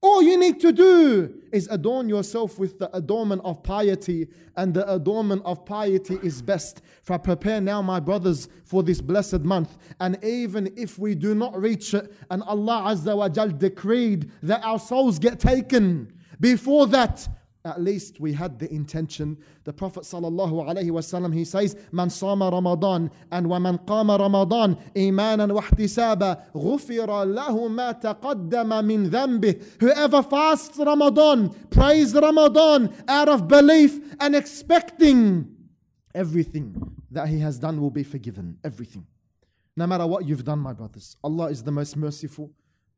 All 0.00 0.22
you 0.22 0.38
need 0.38 0.60
to 0.60 0.72
do 0.72 1.34
is 1.50 1.66
adorn 1.72 2.08
yourself 2.08 2.56
with 2.58 2.78
the 2.78 2.94
adornment 2.96 3.42
of 3.44 3.64
piety, 3.64 4.28
and 4.56 4.72
the 4.72 4.88
adornment 4.92 5.42
of 5.44 5.64
piety 5.64 6.18
is 6.22 6.40
best. 6.40 6.82
For 7.02 7.14
I 7.14 7.18
prepare 7.18 7.60
now, 7.60 7.82
my 7.82 7.98
brothers, 7.98 8.48
for 8.64 8.84
this 8.84 9.00
blessed 9.00 9.40
month. 9.40 9.76
And 9.98 10.22
even 10.22 10.72
if 10.76 11.00
we 11.00 11.16
do 11.16 11.34
not 11.34 11.60
reach 11.60 11.94
it, 11.94 12.12
and 12.30 12.44
Allah 12.44 12.94
Azza 12.94 13.16
wa 13.16 13.28
Jal 13.28 13.48
decreed 13.48 14.30
that 14.42 14.62
our 14.62 14.78
souls 14.78 15.18
get 15.18 15.40
taken, 15.40 16.12
before 16.38 16.86
that, 16.88 17.28
at 17.64 17.80
least 17.82 18.20
we 18.20 18.32
had 18.32 18.58
the 18.58 18.72
intention. 18.72 19.36
The 19.64 19.72
Prophet 19.72 20.02
wasallam 20.02 21.34
he 21.34 21.44
says, 21.44 21.76
"Man 21.92 22.08
sama 22.08 22.50
Ramadan 22.50 23.10
and 23.30 23.48
wa 23.48 23.58
man 23.58 23.78
qama 23.78 24.18
Ramadan 24.18 24.76
imanan 24.94 25.52
wa 25.52 25.62
ihtisaba 25.62 26.52
ghufira 26.54 27.26
lahu 27.26 27.70
ma 27.70 27.92
taqaddama 27.92 28.84
min 28.84 29.10
dhanbih." 29.10 29.80
Whoever 29.80 30.22
fasts 30.22 30.78
Ramadan, 30.78 31.50
prays 31.70 32.14
Ramadan 32.14 32.94
out 33.08 33.28
of 33.28 33.48
belief 33.48 34.14
and 34.20 34.34
expecting 34.34 35.54
everything 36.14 36.74
that 37.10 37.28
he 37.28 37.40
has 37.40 37.58
done 37.58 37.80
will 37.80 37.90
be 37.90 38.04
forgiven. 38.04 38.58
Everything. 38.64 39.06
No 39.76 39.86
matter 39.86 40.06
what 40.06 40.26
you've 40.26 40.44
done, 40.44 40.58
my 40.58 40.72
brothers. 40.72 41.16
Allah 41.22 41.46
is 41.46 41.62
the 41.62 41.72
most 41.72 41.96
merciful. 41.96 42.52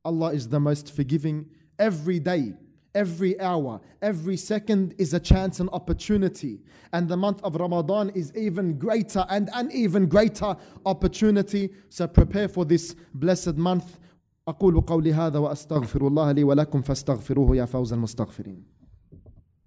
Allah 0.04 0.32
is 0.32 0.48
the 0.48 0.60
most 0.60 0.94
forgiving. 0.94 1.46
Every 1.78 2.18
day 2.18 2.54
Every 2.93 3.37
hour, 3.41 3.81
every 4.01 4.37
second 4.37 4.95
is 4.97 5.13
a 5.13 5.19
chance 5.19 5.59
and 5.59 5.69
opportunity. 5.71 6.61
And 6.93 7.09
the 7.09 7.17
month 7.17 7.43
of 7.43 7.55
Ramadan 7.55 8.09
is 8.11 8.31
even 8.35 8.77
greater 8.77 9.25
and 9.29 9.49
an 9.53 9.69
even 9.73 10.07
greater 10.07 10.55
opportunity. 10.85 11.71
So 11.89 12.07
prepare 12.07 12.47
for 12.47 12.63
this 12.63 12.95
blessed 13.13 13.57
month. 13.57 13.99
أقول 14.47 14.81
قولي 14.81 15.13
هذا 15.13 15.39
وأستغفر 15.39 16.07
الله 16.07 16.31
لي 16.31 16.43
ولكم 16.43 16.81
فاستغفروه 16.81 17.55
يا 17.55 17.65
فوز 17.65 17.93
المستغفرين. 17.93 18.63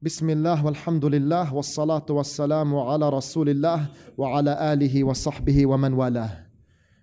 بسم 0.03 0.31
الله 0.31 0.65
والحمد 0.65 1.05
لله 1.05 1.55
والصلاة 1.55 2.07
والسلام 2.11 2.77
على 2.77 3.09
رسول 3.09 3.49
الله 3.49 3.89
وعلى 4.17 4.73
آله 4.73 5.05
وصحبه 5.05 5.67
ومن 5.67 5.93
والاه. 5.93 6.47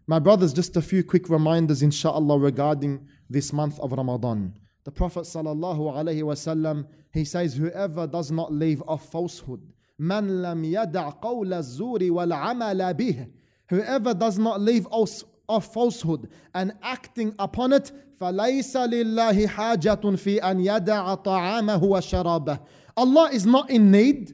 My 0.08 0.20
brothers, 0.20 0.54
just 0.54 0.78
a 0.78 0.82
few 0.82 1.04
quick 1.04 1.30
reminders, 1.30 1.84
inshallah, 1.84 2.40
regarding 2.40 3.06
this 3.30 3.52
month 3.52 3.80
of 3.80 3.92
Ramadan. 3.92 4.54
The 4.84 4.92
Prophet 4.92 5.22
wasallam 5.22 6.88
he 7.12 7.26
says, 7.26 7.56
Whoever 7.56 8.06
does 8.06 8.32
not 8.32 8.54
leave 8.54 8.84
off 8.88 9.12
falsehood, 9.12 9.62
man 9.98 10.42
lam 10.42 10.64
yada' 10.64 11.16
qawla 11.22 11.62
zuri 11.64 12.12
wal 12.12 12.28
amala 12.28 12.94
bih. 12.94 13.30
Whoever 13.70 14.14
does 14.14 14.38
not 14.38 14.62
leave 14.62 14.88
off 14.92 15.74
falsehood 15.74 16.30
and 16.54 16.74
acting 16.84 17.34
upon 17.40 17.74
it, 17.74 17.92
فليس 18.20 18.78
لله 18.78 19.48
حاجة 19.48 20.16
في 20.16 20.40
أن 20.40 20.60
يدع 20.60 21.16
طعامه 21.16 21.84
وشرابه. 21.84 22.60
Allah 22.98 23.30
is 23.32 23.46
not 23.46 23.70
in 23.70 23.92
need. 23.92 24.34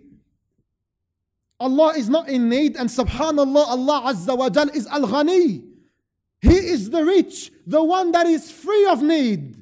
Allah 1.59 1.93
is 1.95 2.09
not 2.09 2.27
in 2.27 2.49
need, 2.49 2.75
and 2.75 2.89
subhanallah, 2.89 3.67
Allah 3.67 4.13
Azza 4.13 4.35
wa 4.37 4.49
Jal 4.49 4.69
is 4.69 4.87
Al 4.87 5.03
Ghani. 5.03 5.63
He 6.41 6.55
is 6.55 6.89
the 6.89 7.05
rich, 7.05 7.51
the 7.67 7.83
one 7.83 8.11
that 8.11 8.25
is 8.25 8.51
free 8.51 8.85
of 8.87 9.03
need. 9.03 9.54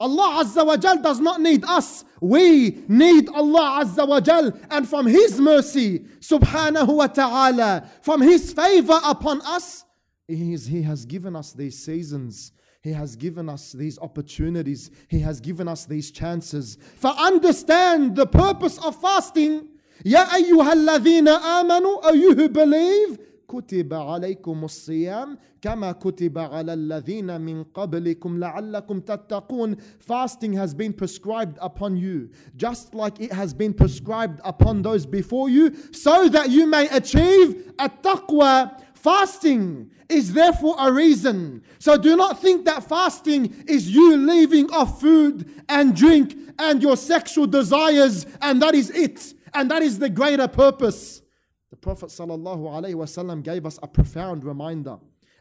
Allah 0.00 0.44
Azza 0.44 0.64
wa 0.64 0.76
Jal 0.76 0.98
does 1.02 1.18
not 1.18 1.40
need 1.40 1.64
us. 1.64 2.04
We 2.20 2.82
need 2.86 3.28
Allah 3.30 3.84
Azza 3.84 4.06
wa 4.06 4.20
Jal. 4.20 4.52
And 4.70 4.88
from 4.88 5.06
His 5.06 5.40
mercy, 5.40 6.00
subhanahu 6.20 6.94
wa 6.94 7.08
ta'ala, 7.08 7.88
from 8.02 8.20
His 8.22 8.52
favor 8.52 9.00
upon 9.04 9.40
us, 9.42 9.84
he, 10.28 10.52
is, 10.52 10.66
he 10.66 10.82
has 10.82 11.04
given 11.04 11.34
us 11.34 11.52
these 11.52 11.82
seasons. 11.82 12.52
He 12.82 12.92
has 12.92 13.16
given 13.16 13.48
us 13.48 13.72
these 13.72 13.98
opportunities. 13.98 14.90
He 15.08 15.18
has 15.20 15.40
given 15.40 15.66
us 15.66 15.84
these 15.84 16.10
chances. 16.10 16.78
For 16.96 17.10
understand 17.10 18.14
the 18.14 18.26
purpose 18.26 18.78
of 18.78 19.00
fasting. 19.00 19.66
Ya 20.04 20.26
ayyuhalladhina 20.26 21.40
amanu, 21.40 21.98
O 22.04 22.12
you 22.12 22.34
who 22.34 22.48
believe? 22.48 23.18
كتب 23.47 23.93
عليكم 23.93 24.63
الصيام 24.63 25.37
كما 25.61 25.91
كتب 25.91 26.37
على 26.37 26.73
الذين 26.73 27.41
من 27.41 27.63
قبلكم 27.63 28.39
لعلكم 28.39 28.99
تتقون 28.99 29.75
fasting 29.99 30.53
has 30.53 30.73
been 30.73 30.93
prescribed 30.93 31.57
upon 31.61 31.97
you 31.97 32.29
just 32.55 32.95
like 32.95 33.19
it 33.19 33.31
has 33.31 33.53
been 33.53 33.73
prescribed 33.73 34.39
upon 34.43 34.81
those 34.81 35.05
before 35.05 35.49
you 35.49 35.71
so 35.91 36.27
that 36.29 36.49
you 36.49 36.65
may 36.65 36.87
achieve 36.89 37.73
a 37.79 37.89
taqwa 37.89 38.71
Fasting 39.03 39.91
is 40.07 40.31
therefore 40.31 40.77
a 40.79 40.89
reason. 40.89 41.61
So 41.77 41.97
do 41.97 42.15
not 42.15 42.39
think 42.39 42.63
that 42.63 42.87
fasting 42.87 43.65
is 43.67 43.89
you 43.89 44.15
leaving 44.15 44.71
off 44.71 45.01
food 45.01 45.61
and 45.67 45.93
drink 45.93 46.37
and 46.57 46.81
your 46.81 46.95
sexual 46.95 47.45
desires, 47.45 48.25
and 48.41 48.61
that 48.61 48.73
is 48.73 48.89
it. 48.91 49.33
And 49.53 49.69
that 49.71 49.81
is 49.81 49.99
the 49.99 50.07
greater 50.09 50.47
purpose. 50.47 51.21
The 51.69 51.77
Prophet 51.77 52.07
ﷺ 52.07 53.43
gave 53.43 53.65
us 53.65 53.79
a 53.81 53.87
profound 53.87 54.43
reminder 54.43 54.97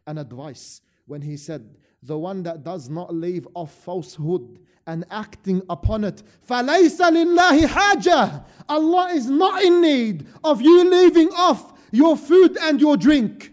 and 0.07 0.19
advice 0.19 0.81
when 1.07 1.23
he 1.23 1.37
said, 1.37 1.76
The 2.02 2.19
one 2.19 2.43
that 2.45 2.64
does 2.64 2.88
not 2.88 3.14
leave 3.14 3.47
off 3.55 3.73
falsehood 3.73 4.59
and 4.87 5.05
acting 5.11 5.62
upon 5.69 6.05
it, 6.05 6.23
فَلَيْسَ 6.49 6.99
لِلَّهِ 6.99 7.67
حَاجَةٌ 7.67 8.45
Allah 8.69 9.11
is 9.12 9.29
not 9.29 9.62
in 9.62 9.81
need 9.81 10.26
of 10.43 10.61
you 10.61 10.88
leaving 10.88 11.29
off 11.31 11.73
your 11.91 12.17
food 12.17 12.57
and 12.62 12.81
your 12.81 12.97
drink. 12.97 13.52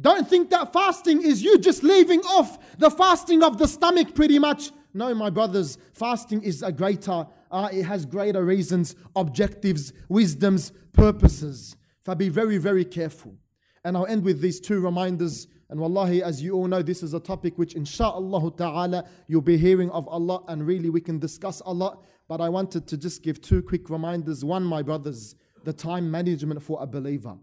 Don't 0.00 0.28
think 0.28 0.50
that 0.50 0.72
fasting 0.72 1.22
is 1.22 1.42
you 1.42 1.58
just 1.58 1.82
leaving 1.82 2.20
off 2.20 2.78
the 2.78 2.90
fasting 2.90 3.42
of 3.42 3.58
the 3.58 3.66
stomach 3.66 4.14
pretty 4.14 4.38
much. 4.38 4.70
No, 4.92 5.14
my 5.14 5.30
brothers, 5.30 5.78
fasting 5.92 6.42
is 6.42 6.62
a 6.62 6.70
greater, 6.70 7.26
uh, 7.51 7.69
it 7.71 7.83
has 7.83 8.05
greater 8.05 8.43
reasons, 8.43 8.95
objectives, 9.15 9.93
wisdoms, 10.07 10.71
purposes. 10.93 11.75
So 12.05 12.15
be 12.15 12.29
very, 12.29 12.57
very 12.57 12.85
careful. 12.85 13.35
And 13.83 13.95
I'll 13.95 14.07
end 14.07 14.23
with 14.23 14.41
these 14.41 14.59
two 14.59 14.79
reminders. 14.81 15.47
And 15.69 15.79
wallahi, 15.79 16.23
as 16.23 16.41
you 16.41 16.53
all 16.53 16.67
know, 16.67 16.81
this 16.81 17.03
is 17.03 17.13
a 17.13 17.19
topic 17.19 17.57
which 17.57 17.75
inshallah 17.75 18.51
ta'ala 18.57 19.05
you'll 19.27 19.41
be 19.41 19.57
hearing 19.57 19.89
of 19.91 20.07
Allah 20.07 20.43
and 20.47 20.65
really 20.65 20.89
we 20.89 21.01
can 21.01 21.19
discuss 21.19 21.61
a 21.65 21.73
lot. 21.73 22.03
But 22.27 22.41
I 22.41 22.49
wanted 22.49 22.87
to 22.87 22.97
just 22.97 23.23
give 23.23 23.41
two 23.41 23.61
quick 23.61 23.89
reminders. 23.89 24.43
One, 24.43 24.63
my 24.63 24.81
brothers, 24.81 25.35
the 25.63 25.73
time 25.73 26.09
management 26.09 26.61
for 26.61 26.81
a 26.81 26.87
believer. 26.87 27.35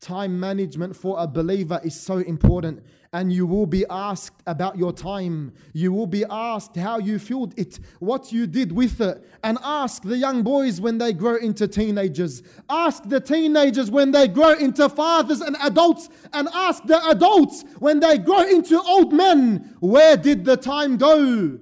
Time 0.00 0.38
management 0.38 0.94
for 0.94 1.16
a 1.18 1.26
believer 1.26 1.80
is 1.82 2.00
so 2.00 2.18
important, 2.18 2.84
and 3.12 3.32
you 3.32 3.46
will 3.46 3.66
be 3.66 3.84
asked 3.90 4.40
about 4.46 4.78
your 4.78 4.92
time. 4.92 5.52
You 5.72 5.92
will 5.92 6.06
be 6.06 6.24
asked 6.30 6.76
how 6.76 7.00
you 7.00 7.18
filled 7.18 7.58
it, 7.58 7.80
what 7.98 8.30
you 8.30 8.46
did 8.46 8.70
with 8.70 9.00
it, 9.00 9.28
and 9.42 9.58
ask 9.60 10.04
the 10.04 10.16
young 10.16 10.44
boys 10.44 10.80
when 10.80 10.98
they 10.98 11.12
grow 11.12 11.34
into 11.34 11.66
teenagers. 11.66 12.44
Ask 12.70 13.08
the 13.08 13.18
teenagers 13.18 13.90
when 13.90 14.12
they 14.12 14.28
grow 14.28 14.52
into 14.52 14.88
fathers 14.88 15.40
and 15.40 15.56
adults, 15.62 16.08
and 16.32 16.48
ask 16.54 16.84
the 16.84 17.04
adults 17.08 17.64
when 17.80 17.98
they 17.98 18.18
grow 18.18 18.42
into 18.42 18.80
old 18.80 19.12
men. 19.12 19.74
Where 19.80 20.16
did 20.16 20.44
the 20.44 20.56
time 20.56 20.96
go? 20.96 21.58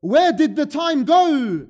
Where 0.00 0.32
did 0.32 0.56
the 0.56 0.64
time 0.64 1.04
go? 1.04 1.66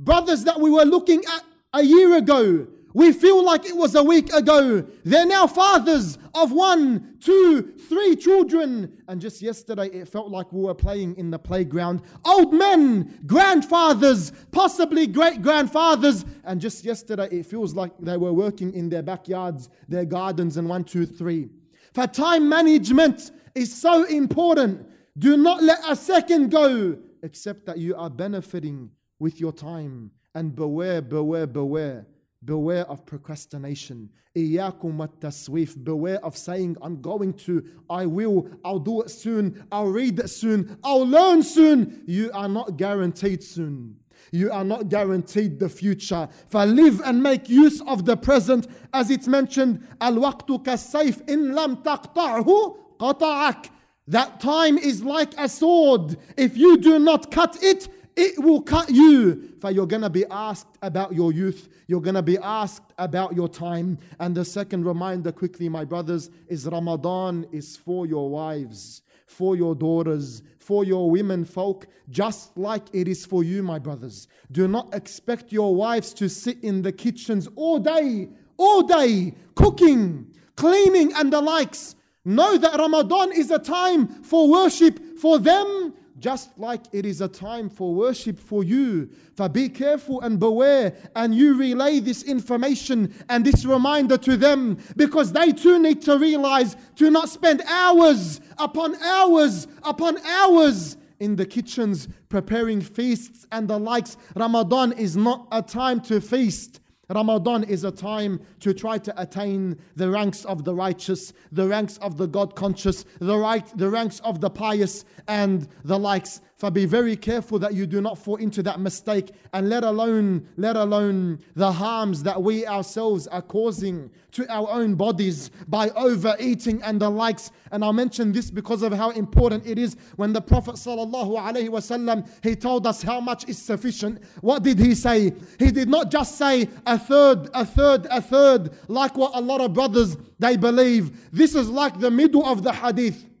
Brothers 0.00 0.42
that 0.42 0.58
we 0.58 0.70
were 0.70 0.84
looking 0.84 1.24
at 1.24 1.44
a 1.72 1.84
year 1.84 2.16
ago, 2.16 2.66
we 2.94 3.12
feel 3.12 3.44
like 3.44 3.64
it 3.64 3.76
was 3.76 3.94
a 3.94 4.02
week 4.02 4.32
ago. 4.32 4.86
They're 5.04 5.26
now 5.26 5.46
fathers 5.46 6.18
of 6.34 6.52
one, 6.52 7.16
two, 7.20 7.72
three 7.88 8.16
children. 8.16 9.02
And 9.08 9.20
just 9.20 9.40
yesterday, 9.40 9.86
it 9.86 10.08
felt 10.08 10.30
like 10.30 10.52
we 10.52 10.62
were 10.62 10.74
playing 10.74 11.16
in 11.16 11.30
the 11.30 11.38
playground. 11.38 12.02
Old 12.24 12.52
men, 12.52 13.20
grandfathers, 13.26 14.32
possibly 14.50 15.06
great 15.06 15.42
grandfathers. 15.42 16.24
And 16.44 16.60
just 16.60 16.84
yesterday, 16.84 17.28
it 17.30 17.46
feels 17.46 17.74
like 17.74 17.92
they 17.98 18.16
were 18.16 18.32
working 18.32 18.72
in 18.74 18.88
their 18.88 19.02
backyards, 19.02 19.68
their 19.88 20.04
gardens, 20.04 20.56
and 20.56 20.68
one, 20.68 20.84
two, 20.84 21.06
three. 21.06 21.48
For 21.94 22.06
time 22.06 22.48
management 22.48 23.30
is 23.54 23.74
so 23.74 24.04
important. 24.04 24.86
Do 25.18 25.36
not 25.36 25.62
let 25.62 25.78
a 25.88 25.96
second 25.96 26.50
go 26.50 26.98
except 27.22 27.66
that 27.66 27.78
you 27.78 27.94
are 27.96 28.10
benefiting 28.10 28.90
with 29.18 29.40
your 29.40 29.52
time. 29.52 30.10
And 30.34 30.56
beware, 30.56 31.02
beware, 31.02 31.46
beware 31.46 32.06
Beware 32.44 32.84
of 32.90 33.06
procrastination. 33.06 34.10
Iyakum 34.36 35.08
taswif. 35.20 35.82
Beware 35.82 36.24
of 36.24 36.36
saying, 36.36 36.76
I'm 36.82 37.00
going 37.00 37.34
to, 37.34 37.64
I 37.88 38.06
will, 38.06 38.48
I'll 38.64 38.78
do 38.78 39.02
it 39.02 39.10
soon, 39.10 39.64
I'll 39.70 39.88
read 39.88 40.18
it 40.18 40.28
soon, 40.28 40.78
I'll 40.82 41.06
learn 41.06 41.42
soon. 41.42 42.02
You 42.06 42.30
are 42.32 42.48
not 42.48 42.76
guaranteed 42.76 43.42
soon. 43.42 43.96
You 44.30 44.50
are 44.50 44.64
not 44.64 44.88
guaranteed 44.88 45.58
the 45.58 45.68
future. 45.68 46.28
For 46.48 46.64
live 46.64 47.00
and 47.04 47.22
make 47.22 47.48
use 47.48 47.80
of 47.82 48.04
the 48.04 48.16
present, 48.16 48.66
as 48.92 49.10
it's 49.10 49.28
mentioned, 49.28 49.86
al 50.00 50.14
kasayf 50.14 51.28
in 51.28 51.54
lam 51.54 51.76
taqta'hu 51.78 52.76
qata'ak. 52.98 53.68
That 54.08 54.40
time 54.40 54.78
is 54.78 55.04
like 55.04 55.32
a 55.38 55.48
sword. 55.48 56.16
If 56.36 56.56
you 56.56 56.78
do 56.78 56.98
not 56.98 57.30
cut 57.30 57.62
it, 57.62 57.88
it 58.16 58.38
will 58.38 58.62
cut 58.62 58.90
you. 58.90 59.52
For 59.60 59.70
you're 59.70 59.86
going 59.86 60.02
to 60.02 60.10
be 60.10 60.24
asked 60.30 60.78
about 60.82 61.14
your 61.14 61.32
youth. 61.32 61.68
You're 61.86 62.00
going 62.00 62.14
to 62.14 62.22
be 62.22 62.38
asked 62.38 62.92
about 62.98 63.34
your 63.34 63.48
time. 63.48 63.98
And 64.20 64.34
the 64.34 64.44
second 64.44 64.84
reminder, 64.84 65.32
quickly, 65.32 65.68
my 65.68 65.84
brothers, 65.84 66.30
is 66.48 66.66
Ramadan 66.66 67.46
is 67.52 67.76
for 67.76 68.06
your 68.06 68.28
wives, 68.30 69.02
for 69.26 69.56
your 69.56 69.74
daughters, 69.74 70.42
for 70.58 70.84
your 70.84 71.10
women 71.10 71.44
folk, 71.44 71.86
just 72.10 72.56
like 72.56 72.84
it 72.92 73.08
is 73.08 73.26
for 73.26 73.42
you, 73.42 73.62
my 73.62 73.78
brothers. 73.78 74.28
Do 74.50 74.68
not 74.68 74.94
expect 74.94 75.52
your 75.52 75.74
wives 75.74 76.12
to 76.14 76.28
sit 76.28 76.62
in 76.62 76.82
the 76.82 76.92
kitchens 76.92 77.48
all 77.56 77.78
day, 77.78 78.28
all 78.56 78.82
day, 78.82 79.34
cooking, 79.54 80.32
cleaning, 80.56 81.12
and 81.14 81.32
the 81.32 81.40
likes. 81.40 81.96
Know 82.24 82.56
that 82.56 82.78
Ramadan 82.78 83.32
is 83.32 83.50
a 83.50 83.58
time 83.58 84.06
for 84.22 84.48
worship 84.48 85.18
for 85.18 85.38
them 85.38 85.94
just 86.22 86.56
like 86.56 86.82
it 86.92 87.04
is 87.04 87.20
a 87.20 87.26
time 87.26 87.68
for 87.68 87.92
worship 87.92 88.38
for 88.38 88.62
you. 88.62 89.10
For 89.34 89.48
be 89.48 89.68
careful 89.68 90.20
and 90.20 90.38
beware, 90.38 90.94
and 91.16 91.34
you 91.34 91.54
relay 91.54 91.98
this 91.98 92.22
information 92.22 93.12
and 93.28 93.44
this 93.44 93.64
reminder 93.64 94.16
to 94.18 94.36
them 94.36 94.78
because 94.96 95.32
they 95.32 95.50
too 95.52 95.80
need 95.80 96.00
to 96.02 96.16
realize 96.16 96.76
to 96.96 97.10
not 97.10 97.28
spend 97.28 97.60
hours 97.66 98.40
upon 98.56 98.94
hours 99.02 99.66
upon 99.82 100.16
hours 100.24 100.96
in 101.18 101.34
the 101.34 101.46
kitchens 101.46 102.06
preparing 102.28 102.80
feasts 102.80 103.46
and 103.50 103.66
the 103.66 103.78
likes. 103.78 104.16
Ramadan 104.36 104.92
is 104.92 105.16
not 105.16 105.48
a 105.50 105.60
time 105.60 106.00
to 106.02 106.20
feast. 106.20 106.78
Ramadan 107.14 107.64
is 107.64 107.84
a 107.84 107.90
time 107.90 108.40
to 108.60 108.72
try 108.72 108.98
to 108.98 109.20
attain 109.20 109.78
the 109.96 110.10
ranks 110.10 110.44
of 110.44 110.64
the 110.64 110.74
righteous, 110.74 111.32
the 111.50 111.68
ranks 111.68 111.98
of 111.98 112.16
the 112.16 112.26
God 112.26 112.54
conscious, 112.54 113.04
the 113.18 113.36
right, 113.36 113.66
the 113.76 113.90
ranks 113.90 114.20
of 114.20 114.40
the 114.40 114.50
pious, 114.50 115.04
and 115.28 115.68
the 115.84 115.98
likes. 115.98 116.40
For 116.62 116.70
be 116.70 116.84
very 116.84 117.16
careful 117.16 117.58
that 117.58 117.74
you 117.74 117.88
do 117.88 118.00
not 118.00 118.16
fall 118.16 118.36
into 118.36 118.62
that 118.62 118.78
mistake, 118.78 119.32
and 119.52 119.68
let 119.68 119.82
alone, 119.82 120.46
let 120.56 120.76
alone 120.76 121.40
the 121.56 121.72
harms 121.72 122.22
that 122.22 122.40
we 122.40 122.64
ourselves 122.68 123.26
are 123.26 123.42
causing 123.42 124.08
to 124.30 124.48
our 124.48 124.70
own 124.70 124.94
bodies 124.94 125.50
by 125.66 125.88
overeating 125.96 126.80
and 126.84 127.00
the 127.00 127.10
likes. 127.10 127.50
And 127.72 127.82
I'll 127.82 127.92
mention 127.92 128.30
this 128.30 128.48
because 128.48 128.82
of 128.82 128.92
how 128.92 129.10
important 129.10 129.66
it 129.66 129.76
is. 129.76 129.96
When 130.14 130.32
the 130.32 130.40
Prophet 130.40 130.76
wasallam 130.76 132.28
he 132.44 132.54
told 132.54 132.86
us 132.86 133.02
how 133.02 133.18
much 133.18 133.48
is 133.48 133.58
sufficient. 133.58 134.22
What 134.40 134.62
did 134.62 134.78
he 134.78 134.94
say? 134.94 135.32
He 135.58 135.72
did 135.72 135.88
not 135.88 136.12
just 136.12 136.38
say 136.38 136.68
a 136.86 136.96
third, 136.96 137.50
a 137.54 137.66
third, 137.66 138.06
a 138.08 138.22
third, 138.22 138.70
like 138.86 139.16
what 139.16 139.32
a 139.34 139.40
lot 139.40 139.60
of 139.60 139.74
brothers 139.74 140.16
they 140.38 140.56
believe. 140.56 141.28
This 141.32 141.56
is 141.56 141.68
like 141.68 141.98
the 141.98 142.12
middle 142.12 142.46
of 142.46 142.62
the 142.62 142.72
hadith. 142.72 143.31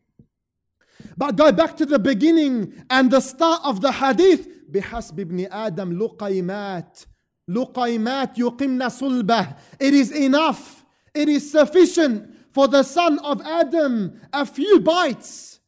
But 1.15 1.35
go 1.35 1.51
back 1.51 1.77
to 1.77 1.85
the 1.85 1.99
beginning 1.99 2.83
and 2.89 3.11
the 3.11 3.21
start 3.21 3.61
of 3.63 3.81
the 3.81 3.91
hadith. 3.91 4.47
بحسب 4.69 5.19
ابن 5.19 5.47
آدم 5.51 5.93
لقيمات 5.93 6.99
لقيمات 7.47 8.37
يقمن 8.37 8.89
صلبه 8.89 9.55
It 9.79 9.93
is 9.93 10.11
enough. 10.11 10.85
It 11.13 11.29
is 11.29 11.51
sufficient 11.51 12.35
for 12.53 12.67
the 12.67 12.83
son 12.83 13.19
of 13.19 13.41
Adam 13.41 14.19
a 14.33 14.45
few 14.45 14.79
bites, 14.79 15.59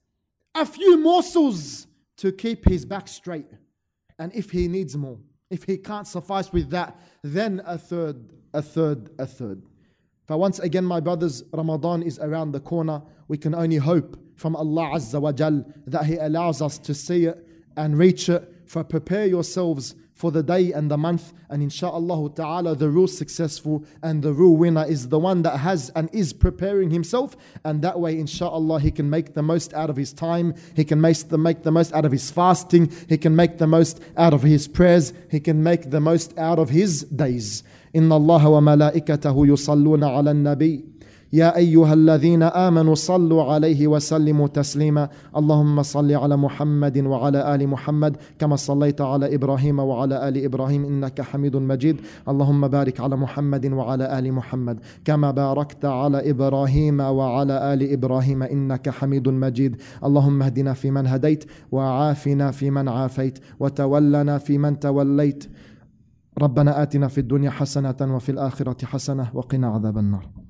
a 0.53 0.65
few 0.65 0.97
morsels 0.97 1.88
to 2.17 2.32
keep 2.32 2.67
his 2.67 2.86
back 2.86 3.08
straight. 3.08 3.47
And 4.17 4.34
if 4.36 4.51
he 4.51 4.67
needs 4.67 4.97
more, 4.97 5.17
if 5.49 5.63
he 5.63 5.77
can't 5.77 6.08
suffice 6.08 6.51
with 6.51 6.69
that, 6.71 6.99
then 7.23 7.62
a 7.65 7.77
third, 7.77 8.34
a 8.53 8.62
third, 8.62 9.10
a 9.17 9.25
third. 9.25 9.63
For 10.27 10.38
once 10.38 10.60
again, 10.60 10.86
my 10.86 10.99
brothers, 10.99 11.43
Ramadan 11.53 12.03
is 12.03 12.19
around 12.19 12.51
the 12.51 12.60
corner. 12.60 13.01
We 13.27 13.38
can 13.38 13.55
only 13.55 13.77
hope 13.77 14.19
from 14.36 14.55
Allah 14.55 14.91
Azza 14.95 15.19
wa 15.21 15.32
Jal 15.32 15.65
that 15.88 16.05
He 16.05 16.15
allows 16.15 16.62
us 16.62 16.77
to 16.79 16.93
see 16.93 17.25
it 17.25 17.45
and 17.75 17.97
reach 17.97 18.29
it. 18.29 18.55
For 18.65 18.84
prepare 18.84 19.25
yourselves 19.25 19.95
for 20.19 20.32
the 20.32 20.43
day 20.43 20.73
and 20.73 20.91
the 20.91 20.97
month, 20.97 21.32
and 21.49 21.63
insha'Allah 21.63 22.36
ta'ala, 22.36 22.75
the 22.75 22.89
real 22.89 23.08
successful 23.08 23.86
and 24.03 24.21
the 24.21 24.34
real 24.34 24.58
winner 24.58 24.86
is 24.86 25.08
the 25.08 25.17
one 25.17 25.43
that 25.43 25.58
has 25.58 25.89
and 25.95 26.10
is 26.13 26.34
preparing 26.34 26.91
himself, 26.91 27.38
and 27.63 27.82
that 27.82 28.01
way, 28.01 28.17
insha'Allah, 28.17 28.82
he 28.82 28.91
can 28.91 29.10
make 29.10 29.34
the 29.34 29.41
most 29.41 29.73
out 29.73 29.89
of 29.89 29.95
his 29.95 30.12
time, 30.12 30.53
he 30.75 30.84
can 30.84 30.99
make 30.99 31.29
the, 31.29 31.38
make 31.38 31.63
the 31.63 31.71
most 31.71 31.93
out 31.93 32.03
of 32.03 32.12
his 32.12 32.29
fasting, 32.29 32.91
he 33.08 33.17
can 33.17 33.34
make 33.34 33.60
the 33.60 33.65
most 33.65 34.01
out 34.17 34.34
of 34.34 34.43
his 34.43 34.67
prayers, 34.67 35.13
he 35.32 35.39
can 35.39 35.63
make 35.63 35.89
the 35.89 36.01
most 36.01 36.38
out 36.38 36.60
of 36.60 36.69
his 36.69 37.03
days. 37.05 37.63
إن 37.95 38.12
الله 38.12 38.45
وملائكته 38.45 39.47
يصلون 39.47 40.03
على 40.03 40.32
النبي 40.32 40.92
يا 41.35 41.57
أيها 41.57 41.94
الذين 41.94 42.42
آمنوا 42.42 42.94
صلوا 42.94 43.42
عليه 43.53 43.87
وسلموا 43.88 44.49
تسليما. 44.49 45.09
اللهم 45.37 45.83
صل 45.83 46.12
على 46.12 46.37
محمد 46.37 46.99
وعلى 46.99 47.55
آل 47.55 47.68
محمد 47.68 48.16
كما 48.38 48.57
صليت 48.57 49.01
على 49.01 49.35
إبراهيم 49.35 49.79
وعلى 49.79 50.29
آل 50.29 50.44
إبراهيم 50.44 50.85
إنك 50.85 51.20
حميد 51.20 51.57
مجيد. 51.57 51.97
اللهم 52.29 52.68
بارك 52.68 53.01
على 53.01 53.16
محمد 53.16 53.66
وعلى 53.66 54.18
آل 54.18 54.33
محمد 54.33 54.79
كما 55.05 55.31
باركت 55.31 55.85
على 55.85 56.31
إبراهيم 56.31 57.01
وعلى 57.01 57.75
آل 57.75 57.92
إبراهيم 57.92 58.42
إنك 58.42 58.88
حميد 58.88 59.29
مجيد. 59.29 59.77
اللهم 60.05 60.42
اهدنا 60.42 60.73
فيمن 60.73 61.07
هديت 61.07 61.44
وعافنا 61.73 62.51
فيمن 62.51 62.88
عافيت 62.88 63.38
وتولنا 63.61 64.38
فيمن 64.38 64.79
توليت. 64.79 65.44
ربنا 66.38 66.83
آتنا 66.83 67.09
في 67.09 67.18
الدنيا 67.18 67.51
حسنة 67.51 67.97
وفي 68.01 68.33
الآخرة 68.33 68.85
حسنة 68.85 69.31
وقنا 69.35 69.68
عذاب 69.68 69.99
النار. 69.99 70.43